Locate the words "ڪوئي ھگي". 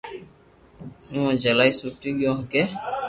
2.19-2.63